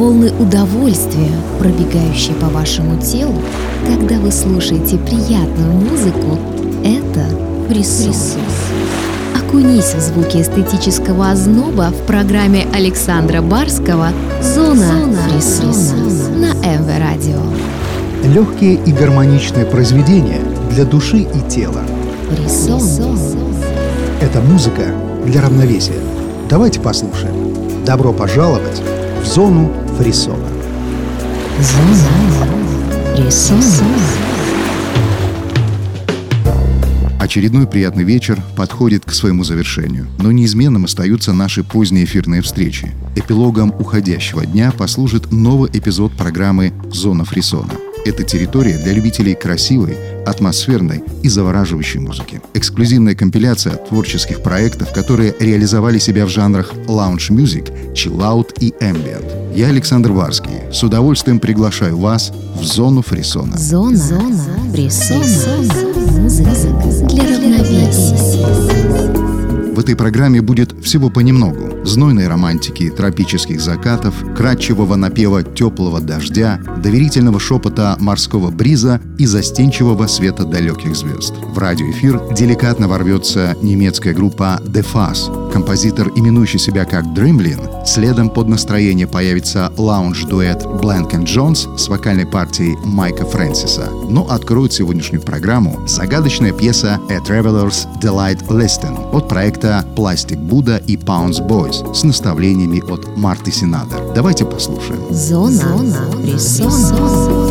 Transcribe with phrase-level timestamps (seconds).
[0.00, 3.34] волны удовольствия, пробегающие по вашему телу,
[3.86, 6.38] когда вы слушаете приятную музыку,
[6.82, 7.26] это
[7.68, 8.14] фрисон.
[9.36, 14.08] Окунись в звуки эстетического озноба в программе Александра Барского
[14.42, 17.42] «Зона, Зона фрисона» на МВ Радио.
[18.24, 20.40] Легкие и гармоничные произведения
[20.70, 21.82] для души и тела.
[22.30, 23.18] Фрисон.
[24.22, 24.94] Это музыка
[25.26, 26.00] для равновесия.
[26.48, 27.34] Давайте послушаем.
[27.84, 28.80] Добро пожаловать
[29.22, 30.48] в зону фрисона.
[37.20, 42.90] Очередной приятный вечер подходит к своему завершению, но неизменным остаются наши поздние эфирные встречи.
[43.14, 47.89] Эпилогом уходящего дня послужит новый эпизод программы «Зона фрисона».
[48.04, 49.96] Это территория для любителей красивой,
[50.26, 52.40] атмосферной и завораживающей музыки.
[52.54, 59.54] Эксклюзивная компиляция творческих проектов, которые реализовали себя в жанрах лаунж-мюзик, чиллаут и ambient.
[59.54, 63.58] Я, Александр Варский, с удовольствием приглашаю вас в зону фрисона.
[63.58, 65.24] Зона, Зона фрисона.
[66.20, 66.50] Музыка
[67.08, 68.16] для равновесия.
[69.74, 71.69] В этой программе будет всего понемногу.
[71.84, 80.44] Знойной романтики тропических закатов, кратчевого напева теплого дождя, доверительного шепота морского бриза и застенчивого света
[80.44, 81.34] далеких звезд.
[81.54, 85.52] В радиоэфир деликатно ворвется немецкая группа The Fuzz.
[85.52, 92.76] Композитор, именующий себя как Dreamlin, следом под настроение появится лаунж-дуэт Blank Jones с вокальной партией
[92.84, 93.88] Майка Фрэнсиса.
[94.08, 100.96] Но откроет сегодняшнюю программу загадочная пьеса A Traveler's Delight Listen от проекта Plastic Buddha и
[100.96, 104.12] Pounds Boys с наставлениями от Марты Синадер.
[104.14, 105.00] Давайте послушаем.
[105.10, 107.49] Зона, Зона фрисона.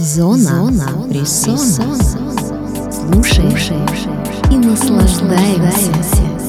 [0.00, 1.96] Зона, Зона фрисона.
[2.90, 3.54] Слушай
[4.50, 6.39] и наслаждаемся.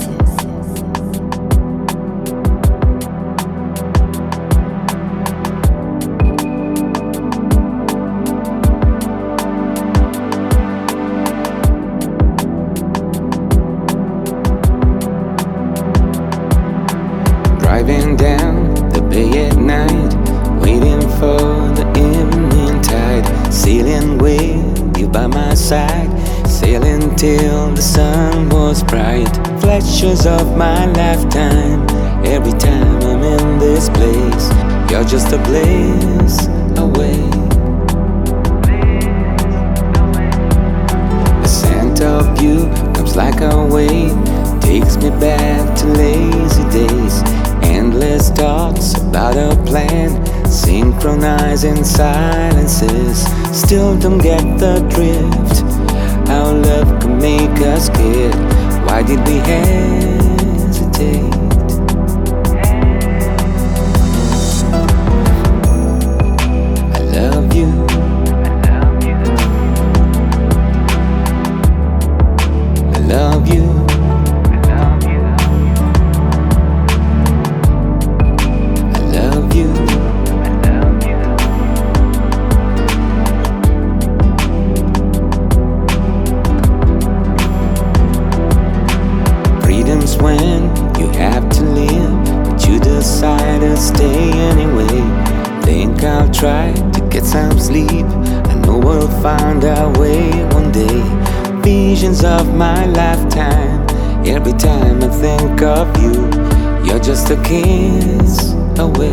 [107.11, 109.11] just a kiss away.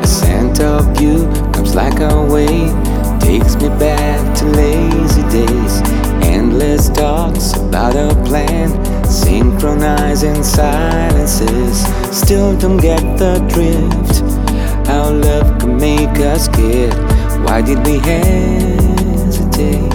[0.00, 2.74] The scent of you comes like a wave,
[3.20, 5.82] takes me back to lazy days.
[6.26, 8.68] Endless talks about a plan,
[9.08, 11.86] synchronizing silences.
[12.10, 14.24] Still don't get the drift.
[14.88, 16.92] How love can make us kid.
[17.44, 19.89] Why did we hesitate?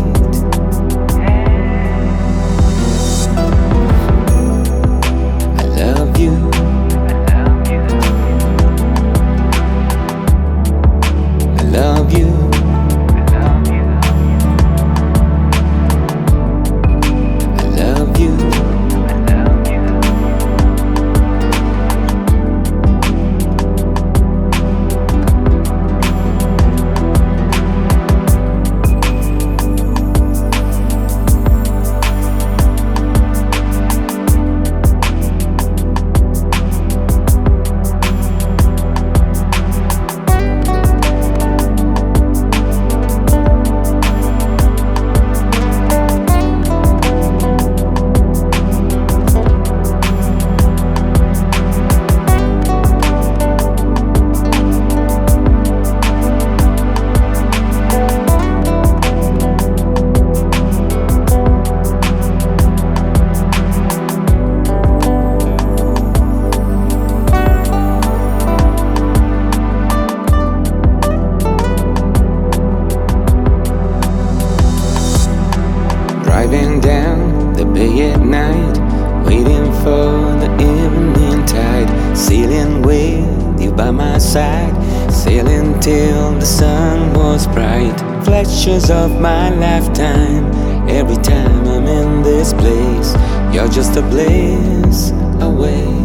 [88.95, 90.45] of my lifetime.
[90.89, 93.13] Every time I'm in this place,
[93.53, 96.04] you're just a bliss away.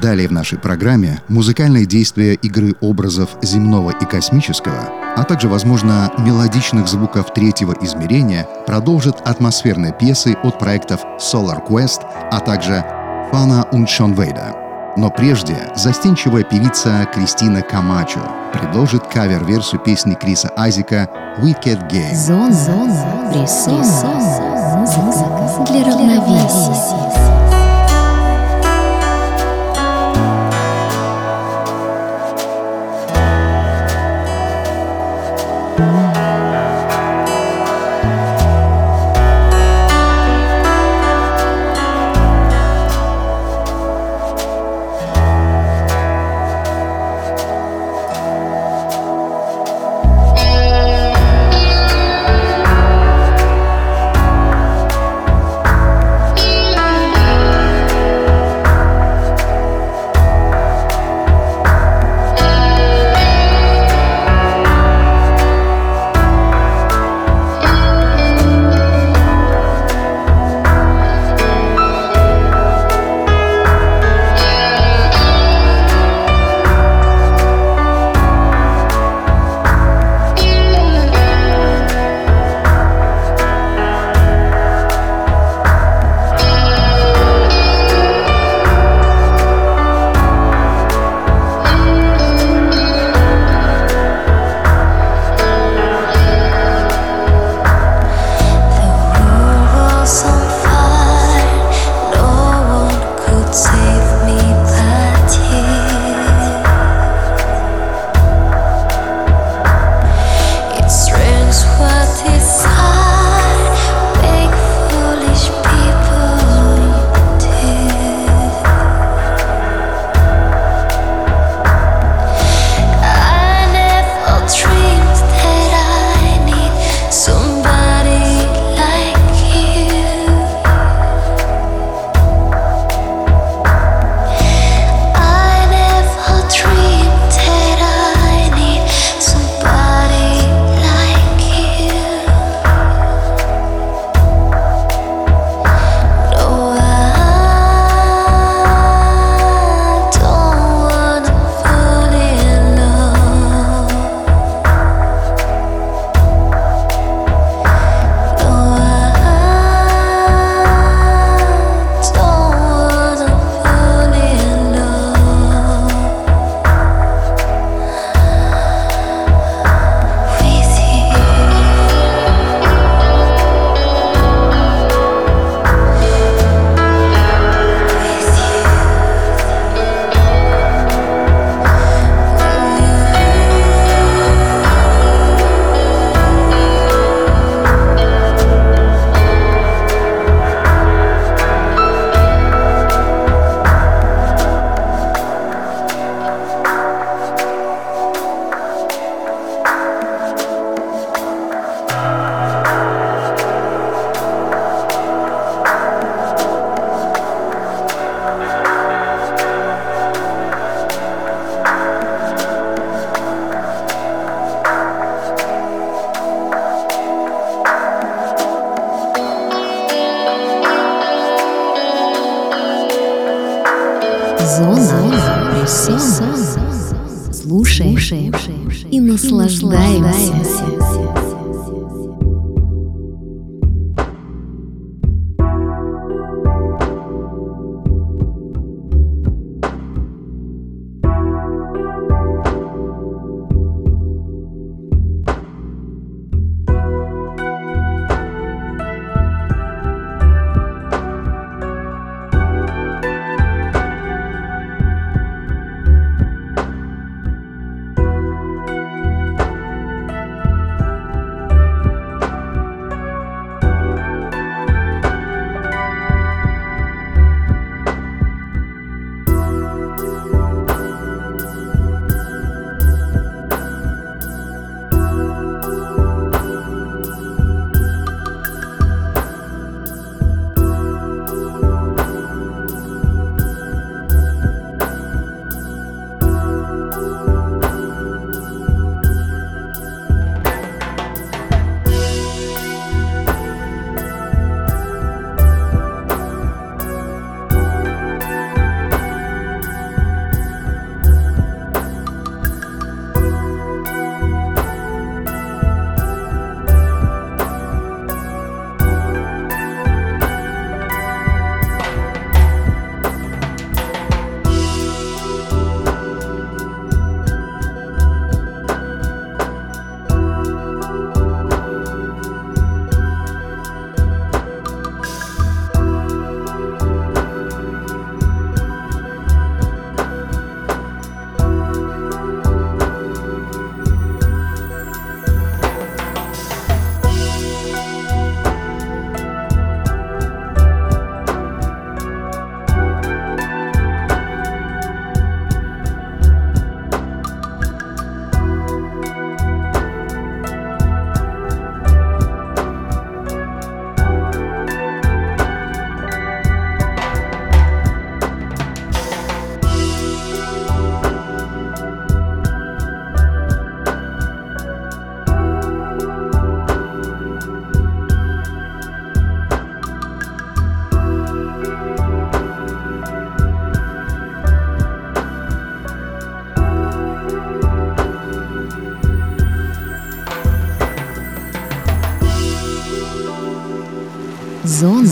[0.00, 6.88] Далее в нашей программе музыкальное действие игры образов земного и космического, а также, возможно, мелодичных
[6.88, 12.82] звуков третьего измерения продолжит атмосферные пьесы от проектов Solar Quest, а также
[13.30, 14.56] Фана Уншонвейда.
[14.96, 18.20] Но прежде застенчивая певица Кристина Камачо
[18.52, 21.08] предложит кавер-версию песни Криса Айзека
[21.38, 22.14] «Wicked Game».
[22.14, 24.49] Зона, зона, присутствие.
[24.76, 27.39] Музыка для равновесия.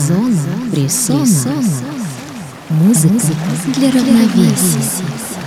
[0.09, 0.41] Зона,
[0.73, 1.83] Зона
[2.71, 3.35] Музыка
[3.75, 5.38] для равновесия.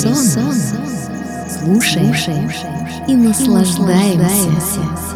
[0.00, 0.54] Зона фрисона.
[1.48, 2.50] Слушаем
[3.06, 5.09] и наслаждаемся.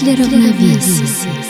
[0.00, 1.49] Музыка для равновесия.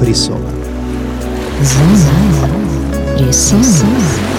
[0.00, 0.50] фрисона.
[1.62, 2.48] Зона
[3.18, 4.29] фрисона.